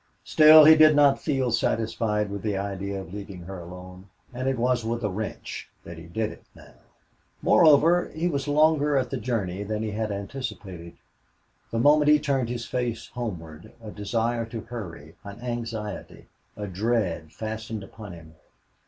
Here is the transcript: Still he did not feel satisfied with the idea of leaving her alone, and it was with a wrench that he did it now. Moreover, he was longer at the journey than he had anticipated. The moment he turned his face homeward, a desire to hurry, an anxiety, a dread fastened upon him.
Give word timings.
Still 0.23 0.65
he 0.65 0.75
did 0.75 0.95
not 0.95 1.21
feel 1.21 1.51
satisfied 1.51 2.31
with 2.31 2.41
the 2.41 2.57
idea 2.57 2.99
of 2.99 3.13
leaving 3.13 3.41
her 3.41 3.59
alone, 3.59 4.09
and 4.33 4.47
it 4.49 4.57
was 4.57 4.83
with 4.83 5.03
a 5.03 5.11
wrench 5.11 5.69
that 5.83 5.99
he 5.99 6.05
did 6.07 6.31
it 6.31 6.43
now. 6.55 6.73
Moreover, 7.43 8.09
he 8.11 8.27
was 8.27 8.47
longer 8.47 8.97
at 8.97 9.11
the 9.11 9.17
journey 9.17 9.61
than 9.61 9.83
he 9.83 9.91
had 9.91 10.11
anticipated. 10.11 10.97
The 11.69 11.77
moment 11.77 12.09
he 12.09 12.17
turned 12.17 12.49
his 12.49 12.65
face 12.65 13.09
homeward, 13.09 13.73
a 13.79 13.91
desire 13.91 14.45
to 14.47 14.61
hurry, 14.61 15.17
an 15.23 15.39
anxiety, 15.41 16.25
a 16.57 16.65
dread 16.65 17.31
fastened 17.31 17.83
upon 17.83 18.13
him. 18.13 18.33